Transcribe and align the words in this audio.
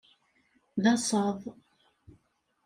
D 0.81 0.83
asaḍ. 0.93 1.39